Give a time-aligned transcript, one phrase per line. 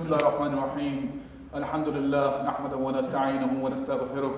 [0.00, 1.20] بسم الله الرحمن الرحيم.
[1.54, 4.34] الحمد لله نحمده ونستعينه ونستغفره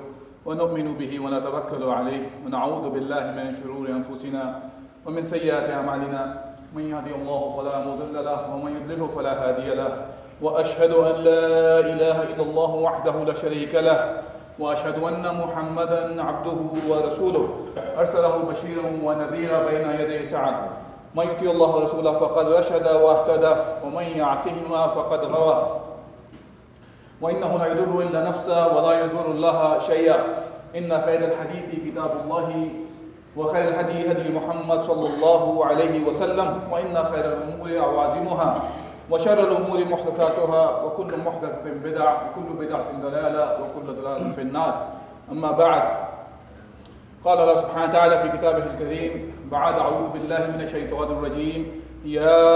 [0.46, 2.24] ونؤمن به ونتوكل عليه.
[2.46, 4.60] ونعوذ بالله من شرور أنفسنا
[5.06, 6.22] ومن سيئات أعمالنا.
[6.74, 9.92] من يهدي الله فلا مضل له ومن يضلل فلا هادي له.
[10.42, 14.18] وأشهد أن لا إله إلا الله وحده لا شريك له.
[14.58, 16.58] وأشهد أن محمدا عبده
[16.90, 17.46] ورسوله.
[17.98, 20.81] أرسله بشيرا ونذيرا بين يدي سعد.
[21.14, 25.80] من يطيع الله ورسوله فقد رشد واهتدى ومن يعصهما فقد غوى.
[27.20, 30.20] وإنه لا يضر إلا نفسه ولا يضر الله شيئا.
[30.76, 32.68] إن خير الحديث كتاب الله
[33.36, 38.54] وخير الهدي هدي محمد صلى الله عليه وسلم وإن خير الأمور عوازمها
[39.10, 44.86] وشر الأمور محدثاتها وكل محدثة بدع وكل بدعة ضلالة وكل ضلالة في النار.
[45.32, 45.82] أما بعد
[47.24, 49.12] قال الله سبحانه وتعالى في كتابه الكريم
[49.52, 51.60] بعد أعوذ بالله من الشيطان الرجيم.
[52.04, 52.48] يا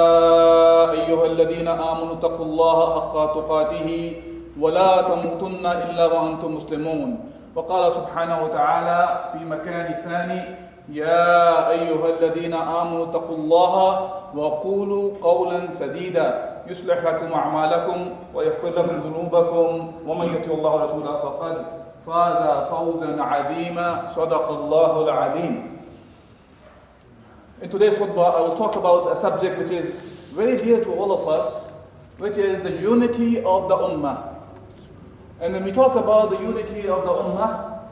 [0.91, 3.89] أيها الذين آمنوا اتقوا الله حق تقاته
[4.61, 7.20] ولا تموتن إلا وأنتم مسلمون.
[7.56, 9.00] وقال سبحانه وتعالى
[9.33, 10.41] في مكان ثاني
[10.89, 16.28] يا أيها الذين آمنوا اتقوا الله وقولوا قولا سديدا.
[16.67, 17.98] يصلح لكم أعمالكم
[18.34, 19.69] ويغفر لكم ذنوبكم.
[20.08, 21.56] ومن يطع الله ورسوله فقد
[22.06, 23.89] فاز فوزا عظيما.
[24.17, 25.75] صدق الله العظيم.
[27.62, 29.88] In today's khutbah, I will talk about a subject which is
[30.34, 31.72] very dear to all of us,
[32.18, 34.34] which is the unity of the ummah.
[35.40, 37.88] And when we talk about the unity of the ummah,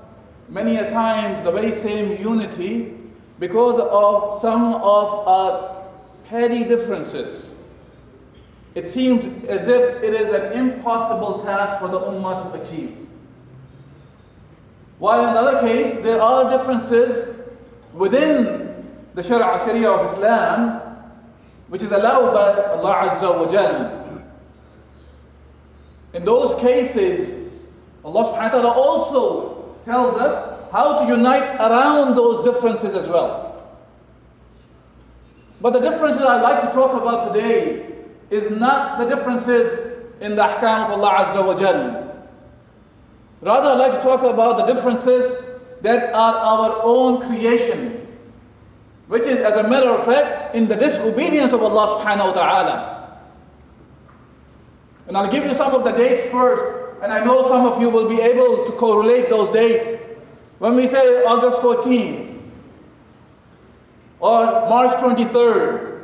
[0.51, 2.95] many a times the very same unity,
[3.39, 5.83] because of some of our
[6.29, 7.55] petty differences,
[8.75, 12.95] it seems as if it is an impossible task for the ummah to achieve.
[14.99, 17.35] While in the other case, there are differences
[17.95, 18.64] within
[19.15, 20.81] the Sharia, Sharia of Islam,
[21.69, 24.23] which is allowed by Allah Azza wa Jal.
[26.13, 27.41] In those cases,
[28.05, 33.41] Allah subhanahu wa ta'ala also tells us how to unite around those differences as well.
[35.61, 37.87] But the differences I'd like to talk about today
[38.31, 39.73] is not the differences
[40.21, 42.27] in the ahkam of Allah Azza wa Jal.
[43.41, 45.33] Rather, I'd like to talk about the differences
[45.83, 48.04] that are our own creation,
[49.09, 52.77] which is, as a matter of fact, in the disobedience of Allah subhanahu wa ta'ala.
[55.07, 57.91] And I'll give you some of the dates first, and I know some of you
[57.91, 60.01] will be able to correlate those dates.
[60.59, 62.41] When we say August 14th
[64.21, 65.95] or March 23rd,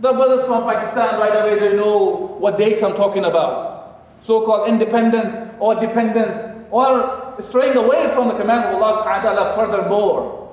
[0.00, 4.02] the brothers from Pakistan right away they know what dates I'm talking about.
[4.22, 6.36] So called independence or dependence
[6.70, 10.49] or straying away from the command of Allah subhanahu wa ta'ala furthermore.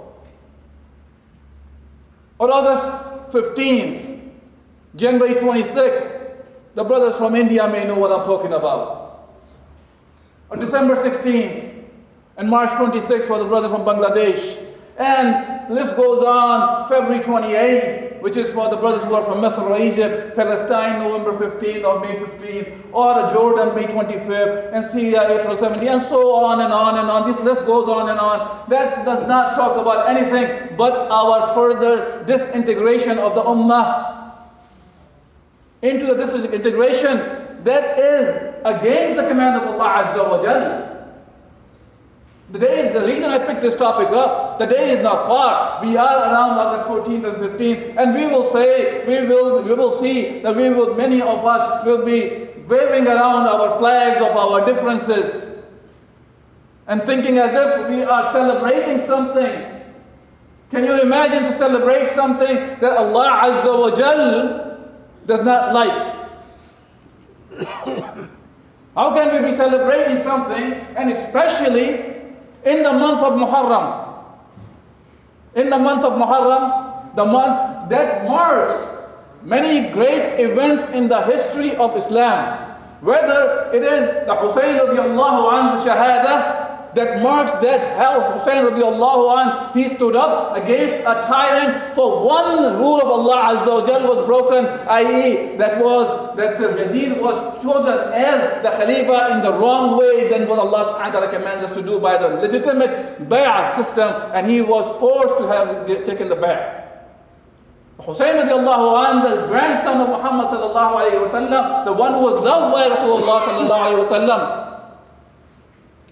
[2.40, 4.22] Or August 15th,
[4.96, 6.36] January 26th,
[6.76, 9.30] the brothers from India may know what I'm talking about.
[10.52, 11.84] On December 16th
[12.38, 14.67] and March 26th for the brother from Bangladesh.
[14.98, 19.62] And list goes on, February 28th, which is for the brothers who are from Misr
[19.62, 25.56] or Egypt, Palestine, November 15th or May 15th, or Jordan, May 25th, and Syria, April
[25.56, 27.30] 17th, and so on and on and on.
[27.32, 28.68] This list goes on and on.
[28.70, 34.16] That does not talk about anything but our further disintegration of the Ummah
[35.84, 37.18] into the disintegration
[37.64, 40.87] that is against the command of Allah Azza wa Jalla.
[42.50, 45.84] The day, the reason I picked this topic up, the day is not far.
[45.84, 49.92] We are around August 14th and 15th, and we will say, we will, we will
[49.92, 54.66] see that we will, many of us will be waving around our flags of our
[54.66, 55.50] differences
[56.88, 59.84] and thinking as if we are celebrating something.
[60.72, 64.90] Can you imagine to celebrate something that Allah Azza wa Jal
[65.26, 66.16] does not like?
[68.96, 72.07] How can we be celebrating something, and especially
[72.68, 74.12] in the month of Muharram.
[75.56, 78.92] In the month of Muharram, the month that marks
[79.42, 82.76] many great events in the history of Islam.
[83.00, 86.67] Whether it is the Hussein radiallahu anhu's shahada,
[86.98, 89.48] that marks that how Hussein radiallahu an,
[89.78, 94.26] he stood up against a tyrant for one rule of Allah Azza wa Jal was
[94.26, 95.56] broken, i.e.
[95.58, 100.48] that was that the Yazid was chosen as the Khalifa in the wrong way than
[100.50, 104.50] what Allah subhanahu wa ta'ala commands us to do by the legitimate bay'ah system and
[104.50, 106.84] he was forced to have taken the bay'ah.
[108.02, 112.42] Hussein radiallahu an, the grandson of Muhammad sallallahu alayhi wa sallam, the one who was
[112.46, 114.67] loved by Rasulullah sallallahu alayhi wa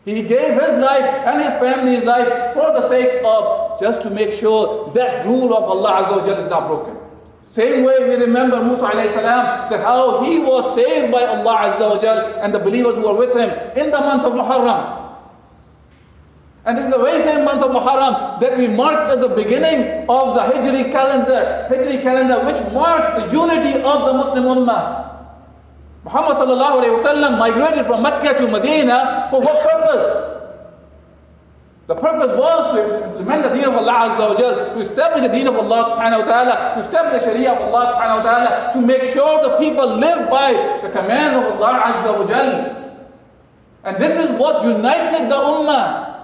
[0.06, 4.32] he gave his life and his family's life for the sake of just to make
[4.32, 6.96] sure that rule of Allah Azza is not broken.
[7.50, 12.54] Same way we remember Musa salam, that how he was saved by Allah Azza and
[12.54, 15.06] the believers who were with him in the month of Muharram.
[16.66, 20.06] And this is the very same month of Muharram that we mark as the beginning
[20.10, 25.15] of the Hijri calendar, Hijri calendar, which marks the unity of the Muslim Ummah.
[26.06, 30.34] Muhammad wasallam migrated from Mecca to Medina for what purpose?
[31.88, 35.30] The purpose was to implement the deen of Allah Azza wa Jal, to establish the
[35.30, 38.74] deen of Allah subhanahu wa ta'ala, to establish the sharia of Allah subhanahu wa ta'ala,
[38.74, 40.54] to make sure the people live by
[40.86, 42.50] the commands of Allah Azza wa Jal.
[43.84, 46.22] And this is what united the ummah.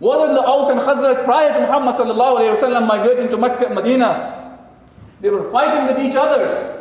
[0.00, 3.68] Wasn't the Aus and Khazraj prior to Muhammad sallallahu alayhi wa sallam migrating to Mecca,
[3.72, 4.60] Medina?
[5.20, 6.79] They were fighting with each other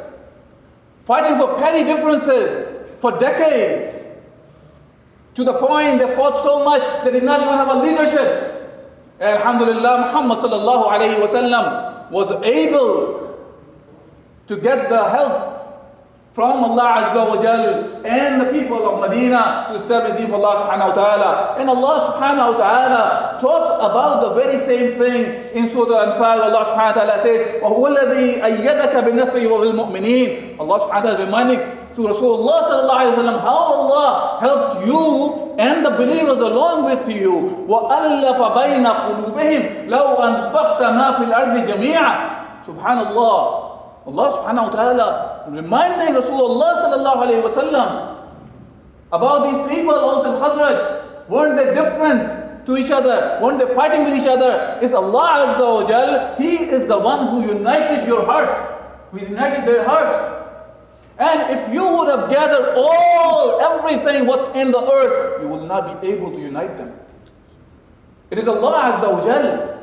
[1.09, 2.67] fighting for petty differences
[3.01, 4.05] for decades.
[5.33, 8.29] To the point they fought so much they did not even have a leadership.
[9.19, 13.41] Alhamdulillah, Muhammad sallallahu alayhi wasallam was able
[14.45, 15.58] to get the help
[16.38, 20.66] from Allah Azza wa Jal and the people of Medina to establish deen for Allah
[20.66, 21.30] subhanahu wa ta'ala.
[21.62, 26.50] And Allah subhanahu wa ta'ala talks about the very same thing in Surah Al-Anfal.
[26.50, 31.22] Allah subhanahu wa ta'ala says, وَهُوَ الَّذِي أَيَّدَكَ بِالنَّصْرِ وَبِالْمُؤْمِنِينَ Allah subhanahu wa ta'ala is
[31.22, 31.60] reminding
[31.94, 34.10] through Rasulullah sallallahu alayhi wa sallam how Allah
[34.42, 37.62] helped you and the believers along with you.
[37.70, 42.14] وَأَلَّفَ بَيْنَ قُلُوبِهِمْ لَوْ أَنفَقْتَ مَا فِي الْأَرْضِ جَمِيعًا
[42.66, 43.67] Subhanallah.
[44.05, 45.07] Allah subhanahu wa ta'ala
[45.49, 47.89] reminding Rasulullah sallallahu alayhi wa sallam
[49.11, 51.27] about these people, Aus and Khazraj.
[51.29, 53.39] Weren't they different to each other?
[53.41, 54.79] Weren't they fighting with each other?
[54.81, 56.35] It's Allah Azza wa Jal.
[56.37, 58.57] He is the one who united your hearts.
[59.11, 60.17] Who united their hearts.
[61.17, 66.01] And if you would have gathered all, everything what's in the earth, you will not
[66.01, 66.93] be able to unite them.
[68.31, 69.75] It is Allah Azza wa Jal.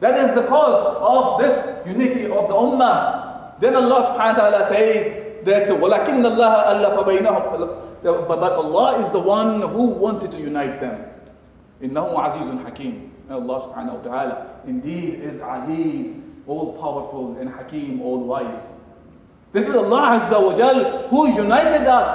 [0.00, 3.17] That is the cause of this unity of the Ummah.
[3.59, 9.19] Then Allah subhanahu wa ta'ala says that وَلَكِنَّ اللَّهَ أَلَّفَ بَيْنَهُمْ But Allah is the
[9.19, 11.05] one who wanted to unite them.
[11.81, 14.35] إِنَّهُ عَزِيزٌ حَكِيمٌ Allah subhanahu wa ta'ala
[14.67, 18.67] indeed is Aziz, all powerful and Hakim, all wise.
[19.53, 22.09] This is Allah Azza wa Jal who united us.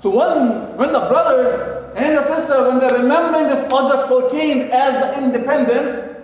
[0.00, 4.92] So when, when the brothers and the sisters, when they're remembering this August 14th as
[5.02, 6.14] the independence,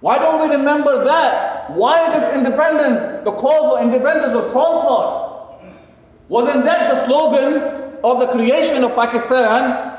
[0.00, 1.53] why don't we remember that?
[1.67, 5.25] Why this independence, the call for independence was called for?
[6.27, 9.93] Wasn't that the slogan of the creation of Pakistan?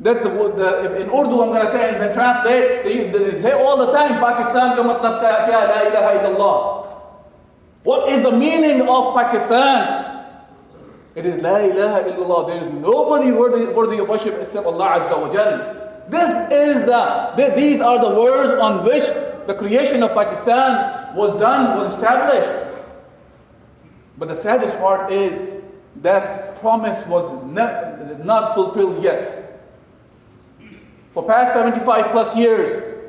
[0.00, 3.76] That the, the, in Urdu, I'm going to say, and translate, they, they say all
[3.76, 6.86] the time, Pakistan ka matlab kya, kya la ilaha illallah.
[7.82, 10.08] What is the meaning of Pakistan?
[11.16, 12.46] It is La ilaha illallah.
[12.46, 16.06] There is nobody worthy, worthy of worship except Allah Azza wa Jal.
[16.08, 19.02] This is the, these are the words on which
[19.48, 22.52] the creation of Pakistan was done, was established.
[24.18, 25.42] But the saddest part is
[26.02, 29.24] that promise was not, not fulfilled yet.
[31.14, 33.00] For past 75 plus years,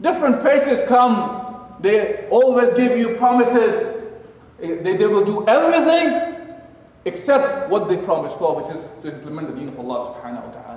[0.00, 1.74] different faces come.
[1.80, 4.04] They always give you promises.
[4.62, 6.62] Eh, they, they will do everything
[7.04, 10.52] except what they promised for, which is to implement the deen of Allah subhanahu wa
[10.52, 10.71] ta'ala.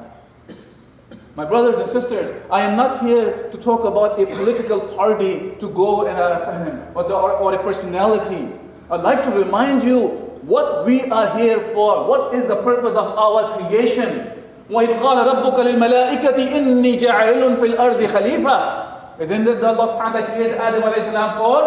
[1.36, 5.70] My brothers and sisters, I am not here to talk about a political party to
[5.70, 8.48] go and uh, or, or, or a personality.
[8.90, 10.08] I'd like to remind you
[10.42, 12.06] what we are here for.
[12.08, 14.36] What is the purpose of our creation?
[14.70, 18.86] وإذ قال ربك للملائكة إني جاعل في الأرض خليفة
[19.20, 21.60] And then did Allah subhanahu wa ta'ala create Adam alayhi salam for?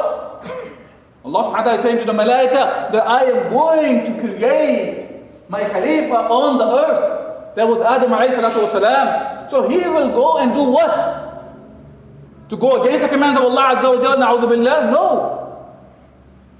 [1.24, 5.22] Allah subhanahu wa ta'ala is saying to the malaika that I am going to create
[5.50, 7.55] my khalifa on the earth.
[7.55, 9.37] That was Adam alayhi salatu wasalam.
[9.50, 11.24] So he will go and do what?
[12.50, 14.91] To go against the commands of Allah Azza wa Jalla, billah?
[14.91, 15.39] No.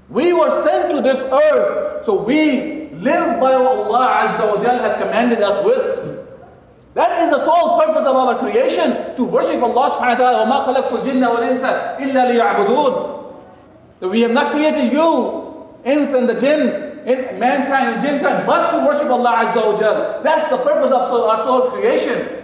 [0.08, 4.80] We were sent to this earth, so we live by what Allah Azza wa Jalla
[4.80, 6.24] has commanded us with.
[6.94, 10.46] That is the sole purpose of our creation, to worship Allah subhanahu wa ta'ala.
[10.46, 13.24] وَمَا خَلَقْتُ الْجِنَّ وَالْإِنسَ إِلَّا لِيَعْبُدُونَ
[14.00, 18.70] That we have not created you, ins and the jinn, in mankind and jinkind, but
[18.70, 20.22] to worship Allah Azza wa Jal.
[20.22, 22.37] That's the purpose of our soul creation.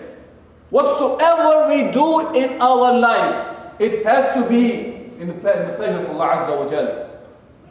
[0.76, 4.92] Whatsoever we do in our life, it has to be
[5.24, 7.10] in the, in the pleasure of Allah Azza wa Jal.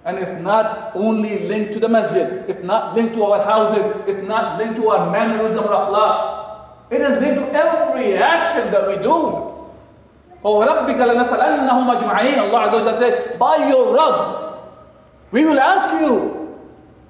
[0.07, 4.27] And it's not only linked to the masjid, it's not linked to our houses, it's
[4.27, 6.65] not linked to our mannerism or life.
[6.89, 9.53] It is linked to every action that we do.
[10.43, 10.65] Oh,
[12.01, 14.65] أَجْمَعِينَ Allah Azza wa said, by your Rabb,
[15.31, 16.57] we will ask you,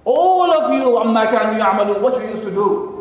[0.04, 0.90] all of you,
[2.02, 2.93] What you used to do.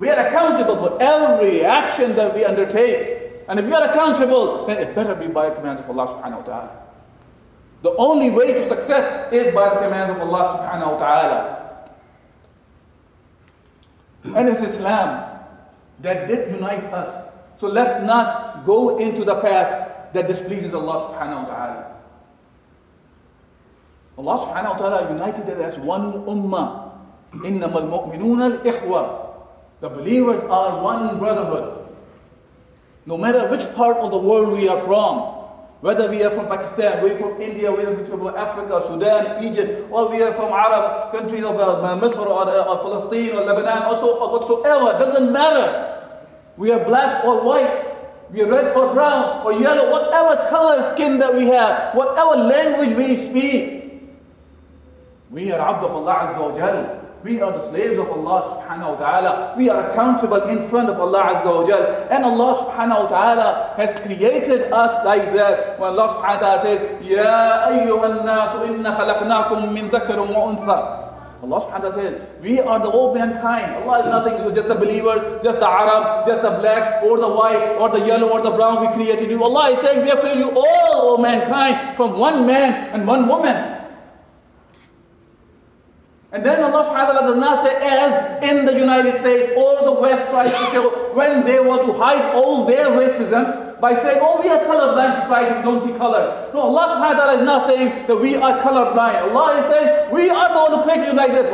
[0.00, 3.44] We are accountable for every action that we undertake.
[3.48, 6.38] And if you are accountable, then it better be by the commands of Allah subhanahu
[6.38, 6.80] wa ta'ala.
[7.82, 11.60] The only way to success is by the commands of Allah subhanahu wa ta'ala.
[14.24, 15.40] And it's Islam
[16.00, 17.28] that did unite us.
[17.58, 21.96] So let's not go into the path that displeases Allah subhanahu wa ta'ala.
[24.16, 26.92] Allah subhanahu wa ta'ala united us as one ummah.
[27.32, 29.23] إِنَّمَا الْمُؤْمِنُونَ الْإِخْوَةِ
[29.81, 31.87] the believers are one brotherhood.
[33.05, 35.35] No matter which part of the world we are from,
[35.81, 39.85] whether we are from Pakistan, we are from India, we are from Africa, Sudan, Egypt,
[39.91, 43.83] or we are from Arab countries of uh, Misr or, uh, or Palestine or Lebanon,
[43.83, 46.01] also or whatsoever, doesn't matter.
[46.57, 47.95] We are black or white,
[48.31, 52.97] we are red or brown or yellow, whatever color skin that we have, whatever language
[52.97, 54.01] we speak.
[55.29, 57.04] We are abd of Azza wa Jal.
[57.25, 59.55] We are the slaves of Allah subhanahu wa ta'ala.
[59.57, 61.81] We are accountable in front of Allah azza wa jal.
[62.13, 65.79] And Allah subhanahu wa ta'ala has created us like that.
[65.81, 70.77] When Allah subhanahu wa ta'ala says, Ya ayyuha nasu inna khalaqnakum min dhakarum wa untha.
[71.41, 73.73] Allah subhanahu wa ta'ala says, we are the whole mankind.
[73.81, 77.27] Allah is not saying just the believers, just the Arab, just the black, or the
[77.27, 79.43] white, or the yellow, or the brown, we created you.
[79.43, 83.74] Allah is saying, we have created you all, mankind, from one man and one woman.
[86.35, 89.87] And then Allah subhanahu wa ta'ala does not say as in the United States or
[89.87, 94.19] the West tries to show when they want to hide all their racism by saying,
[94.19, 96.51] oh, we are colorblind society, we don't see color.
[96.53, 99.31] No, Allah subhanahu wa ta'ala is not saying that we are colorblind.
[99.31, 101.47] Allah is saying, we are the one who created you like this.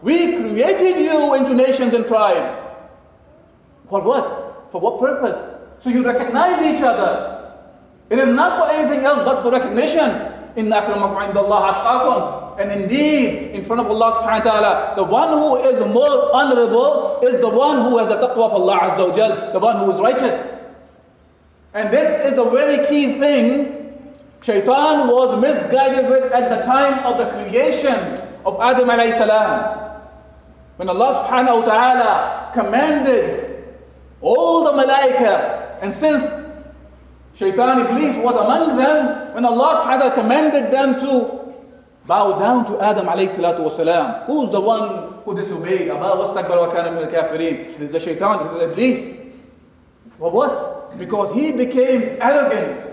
[0.00, 2.56] We created you into nations and tribes.
[3.92, 4.72] For what?
[4.72, 5.36] For what purpose?
[5.84, 7.52] So you recognize each other.
[8.08, 10.33] It is not for anything else but for recognition.
[10.56, 12.60] In akramakum indallah atqakum.
[12.60, 17.18] And indeed, in front of Allah subhanahu wa ta'ala, the one who is more honorable
[17.24, 20.00] is the one who has the taqwa of Allah azza wa the one who is
[20.00, 20.46] righteous.
[21.74, 23.74] And this is a very key thing
[24.42, 30.02] shaitan was misguided with at the time of the creation of Adam alayhi salam.
[30.76, 33.64] When Allah subhanahu wa ta'ala commanded
[34.20, 36.22] all the malaika, and since
[37.34, 41.52] Shaitan Iblis was among them when Allah subhanahu commanded them to
[42.06, 44.26] bow down to Adam alayhi salatu wasalam.
[44.26, 45.90] Who's the one who disobeyed?
[45.90, 47.74] Aba wastakbar wa kana min al-kafirin.
[47.74, 49.00] It is the shaitan, it is Iblis.
[50.18, 50.96] For what?
[50.96, 52.86] Because he became arrogant.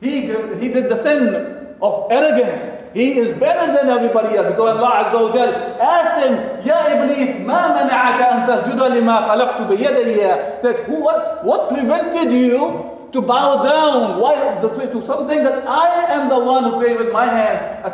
[0.00, 0.22] He,
[0.56, 2.78] he did the sin of arrogance.
[2.94, 6.34] He is better than everybody else because Allah Azza wa Jal asked him,
[6.64, 10.62] Ya Iblis, ma mana'aka an tasjuda lima khalaqtu biyadayya.
[10.62, 16.27] That who, what, what prevented you to bow down why, to something that I am
[16.27, 17.85] the one who created with my hand.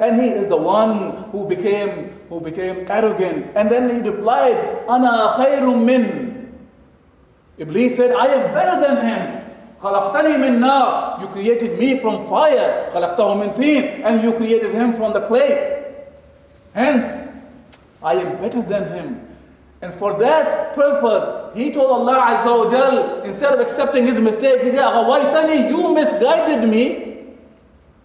[0.00, 3.50] And he is the one who became who became arrogant.
[3.56, 4.56] And then he replied,
[4.88, 6.54] Ana khayrun min.
[7.58, 9.36] Iblis said, I am better than him.
[9.82, 11.20] خلقتني من نار.
[11.20, 12.90] You created me from fire.
[12.94, 14.04] خلقته من طين.
[14.04, 15.84] And you created him from the clay.
[16.72, 17.28] Hence,
[18.02, 19.26] I am better than him.
[19.82, 24.62] And for that purpose, he told Allah Azza wa Jal, instead of accepting his mistake,
[24.62, 27.10] he said, Aghawaitani, you misguided me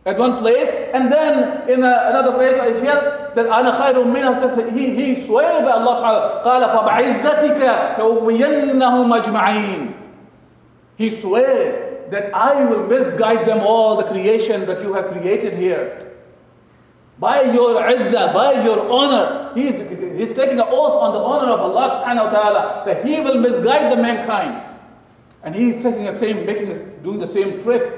[0.05, 4.71] at one place, and then in a, another place I felt that Ana khayrun minhu,
[4.71, 7.59] he, he swore by Allah subhanahu wa ta'ala, فَبَعِزَّتِكَ
[7.97, 9.93] لَأُغْوِيَنَّهُمْ
[10.97, 16.08] He swore that I will misguide them all, the creation that you have created here.
[17.20, 19.76] By your izzah, by your honor, he's,
[20.16, 23.38] he's taking an oath on the honor of Allah subhanahu wa ta'ala that he will
[23.38, 24.56] misguide the mankind.
[25.44, 26.72] And he's taking the same, making
[27.02, 27.92] doing the same trick,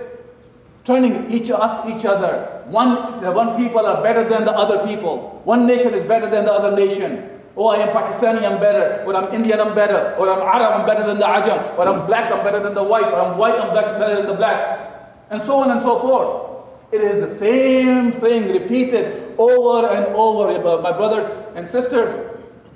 [0.83, 2.67] turning each us each other.
[2.67, 5.41] One, the one people are better than the other people.
[5.45, 7.31] One nation is better than the other nation.
[7.57, 9.05] Oh, I am Pakistani, I'm better.
[9.07, 10.17] Or I'm Indian, I'm better.
[10.19, 11.79] Or I'm Arab, I'm better than the Ajam.
[11.79, 13.07] Or I'm black, I'm better than the white.
[13.07, 15.14] Or I'm white, I'm black, better than the black.
[15.31, 16.52] And so on and so forth.
[16.93, 20.83] It is the same thing repeated over and over.
[20.83, 22.15] My brothers and sisters,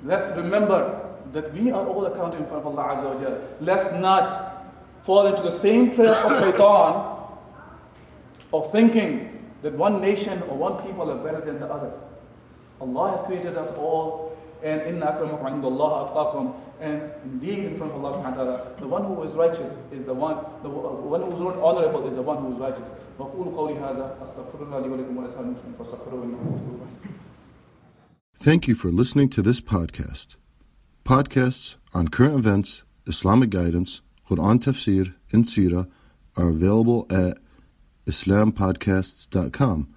[0.03, 4.65] let's remember that we are all accountable in front of Allah Azza wa Let's not
[5.03, 7.15] fall into the same trap of shaitan
[8.53, 11.91] of thinking that one nation or one people are better than the other.
[12.81, 16.55] Allah has created us all, and inna akramakum indallah atqakum.
[16.79, 20.05] And indeed, in front of Allah subhanahu wa ta'ala, the one who is righteous is
[20.05, 22.85] the one, the one who is honorable is the one who is righteous.
[28.39, 30.35] Thank you for listening to this podcast.
[31.03, 35.89] Podcasts on current events, Islamic guidance, Quran tafsir, and seerah
[36.35, 37.39] are available at
[38.05, 39.93] islampodcasts.com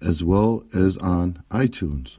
[0.00, 2.18] as well as on iTunes.